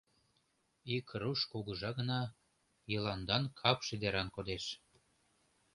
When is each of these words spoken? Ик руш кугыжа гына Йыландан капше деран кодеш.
Ик 0.95 1.07
руш 1.21 1.39
кугыжа 1.51 1.91
гына 1.99 2.21
Йыландан 2.91 3.43
капше 3.59 3.95
деран 4.01 4.27
кодеш. 4.35 4.65